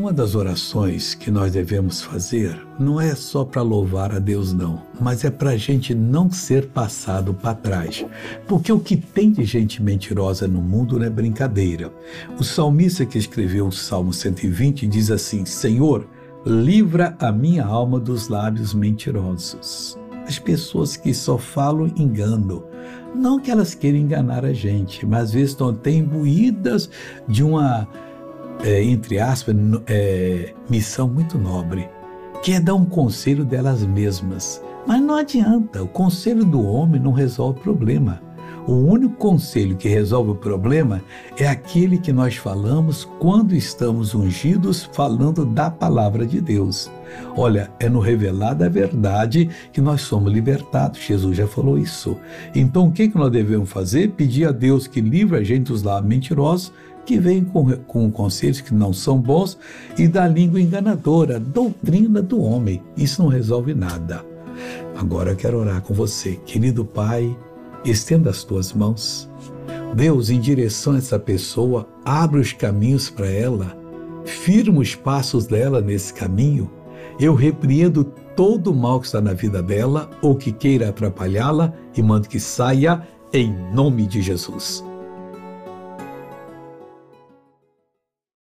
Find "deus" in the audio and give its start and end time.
4.18-4.50, 46.40-46.88, 54.52-54.86, 69.94-70.30